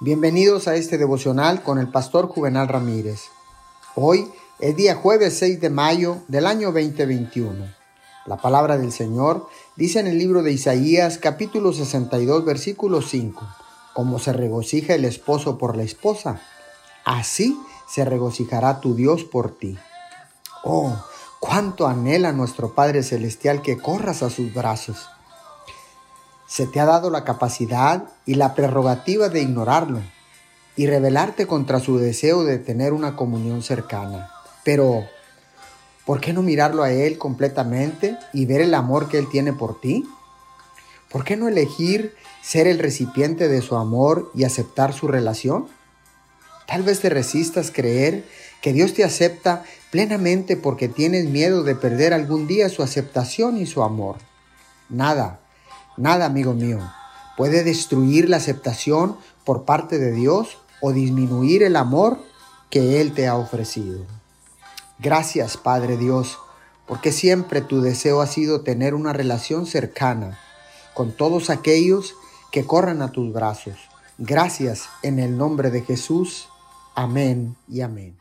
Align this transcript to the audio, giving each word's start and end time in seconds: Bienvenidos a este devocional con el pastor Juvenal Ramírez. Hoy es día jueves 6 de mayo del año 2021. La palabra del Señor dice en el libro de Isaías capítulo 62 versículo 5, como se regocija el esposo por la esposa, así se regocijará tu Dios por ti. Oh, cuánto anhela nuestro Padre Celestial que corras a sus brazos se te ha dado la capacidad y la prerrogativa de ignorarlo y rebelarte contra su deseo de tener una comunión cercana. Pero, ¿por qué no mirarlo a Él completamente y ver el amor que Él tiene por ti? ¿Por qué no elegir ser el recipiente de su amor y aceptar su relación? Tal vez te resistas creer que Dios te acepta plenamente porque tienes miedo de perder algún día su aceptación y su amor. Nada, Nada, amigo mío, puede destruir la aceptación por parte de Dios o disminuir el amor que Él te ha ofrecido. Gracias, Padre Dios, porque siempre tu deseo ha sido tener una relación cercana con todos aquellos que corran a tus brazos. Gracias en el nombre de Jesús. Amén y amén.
Bienvenidos 0.00 0.68
a 0.68 0.76
este 0.76 0.96
devocional 0.96 1.64
con 1.64 1.80
el 1.80 1.88
pastor 1.88 2.28
Juvenal 2.28 2.68
Ramírez. 2.68 3.30
Hoy 3.96 4.30
es 4.60 4.76
día 4.76 4.94
jueves 4.94 5.36
6 5.40 5.60
de 5.60 5.70
mayo 5.70 6.18
del 6.28 6.46
año 6.46 6.70
2021. 6.70 7.66
La 8.24 8.36
palabra 8.36 8.78
del 8.78 8.92
Señor 8.92 9.48
dice 9.74 9.98
en 9.98 10.06
el 10.06 10.16
libro 10.16 10.44
de 10.44 10.52
Isaías 10.52 11.18
capítulo 11.18 11.72
62 11.72 12.44
versículo 12.44 13.02
5, 13.02 13.44
como 13.92 14.20
se 14.20 14.32
regocija 14.32 14.94
el 14.94 15.04
esposo 15.04 15.58
por 15.58 15.76
la 15.76 15.82
esposa, 15.82 16.40
así 17.04 17.60
se 17.88 18.04
regocijará 18.04 18.80
tu 18.80 18.94
Dios 18.94 19.24
por 19.24 19.58
ti. 19.58 19.76
Oh, 20.62 20.96
cuánto 21.40 21.88
anhela 21.88 22.30
nuestro 22.30 22.72
Padre 22.72 23.02
Celestial 23.02 23.62
que 23.62 23.78
corras 23.78 24.22
a 24.22 24.30
sus 24.30 24.54
brazos 24.54 25.08
se 26.48 26.66
te 26.66 26.80
ha 26.80 26.86
dado 26.86 27.10
la 27.10 27.24
capacidad 27.24 28.04
y 28.26 28.34
la 28.34 28.54
prerrogativa 28.54 29.28
de 29.28 29.42
ignorarlo 29.42 30.00
y 30.76 30.86
rebelarte 30.86 31.46
contra 31.46 31.78
su 31.78 31.98
deseo 31.98 32.42
de 32.42 32.58
tener 32.58 32.92
una 32.92 33.16
comunión 33.16 33.62
cercana. 33.62 34.30
Pero, 34.64 35.04
¿por 36.06 36.20
qué 36.20 36.32
no 36.32 36.42
mirarlo 36.42 36.82
a 36.82 36.90
Él 36.90 37.18
completamente 37.18 38.16
y 38.32 38.46
ver 38.46 38.62
el 38.62 38.74
amor 38.74 39.08
que 39.08 39.18
Él 39.18 39.28
tiene 39.30 39.52
por 39.52 39.80
ti? 39.80 40.08
¿Por 41.10 41.24
qué 41.24 41.36
no 41.36 41.48
elegir 41.48 42.14
ser 42.42 42.66
el 42.66 42.78
recipiente 42.78 43.48
de 43.48 43.60
su 43.60 43.76
amor 43.76 44.30
y 44.34 44.44
aceptar 44.44 44.94
su 44.94 45.06
relación? 45.06 45.68
Tal 46.66 46.82
vez 46.82 47.00
te 47.00 47.10
resistas 47.10 47.70
creer 47.70 48.24
que 48.62 48.72
Dios 48.72 48.94
te 48.94 49.04
acepta 49.04 49.64
plenamente 49.90 50.56
porque 50.56 50.88
tienes 50.88 51.26
miedo 51.26 51.62
de 51.62 51.74
perder 51.74 52.14
algún 52.14 52.46
día 52.46 52.68
su 52.68 52.82
aceptación 52.82 53.58
y 53.58 53.66
su 53.66 53.82
amor. 53.82 54.16
Nada, 54.88 55.40
Nada, 55.98 56.26
amigo 56.26 56.54
mío, 56.54 56.78
puede 57.36 57.64
destruir 57.64 58.28
la 58.28 58.36
aceptación 58.36 59.16
por 59.44 59.64
parte 59.64 59.98
de 59.98 60.12
Dios 60.12 60.58
o 60.80 60.92
disminuir 60.92 61.64
el 61.64 61.74
amor 61.74 62.18
que 62.70 63.00
Él 63.00 63.14
te 63.14 63.26
ha 63.26 63.34
ofrecido. 63.34 64.06
Gracias, 65.00 65.56
Padre 65.56 65.96
Dios, 65.96 66.38
porque 66.86 67.10
siempre 67.10 67.62
tu 67.62 67.80
deseo 67.80 68.20
ha 68.20 68.28
sido 68.28 68.60
tener 68.60 68.94
una 68.94 69.12
relación 69.12 69.66
cercana 69.66 70.38
con 70.94 71.10
todos 71.10 71.50
aquellos 71.50 72.14
que 72.52 72.64
corran 72.64 73.02
a 73.02 73.10
tus 73.10 73.32
brazos. 73.32 73.74
Gracias 74.18 74.88
en 75.02 75.18
el 75.18 75.36
nombre 75.36 75.70
de 75.70 75.82
Jesús. 75.82 76.48
Amén 76.94 77.56
y 77.68 77.80
amén. 77.80 78.16